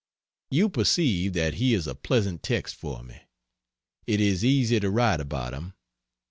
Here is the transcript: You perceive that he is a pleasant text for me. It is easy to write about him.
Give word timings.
You 0.49 0.67
perceive 0.67 1.33
that 1.33 1.53
he 1.53 1.75
is 1.75 1.85
a 1.85 1.93
pleasant 1.93 2.41
text 2.41 2.73
for 2.75 3.03
me. 3.03 3.21
It 4.07 4.19
is 4.19 4.43
easy 4.43 4.79
to 4.79 4.89
write 4.89 5.19
about 5.19 5.53
him. 5.53 5.75